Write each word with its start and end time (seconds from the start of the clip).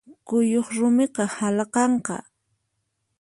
Kuyuq 0.27 0.67
rumiqa 0.77 1.23
halaqanqa. 1.35 2.15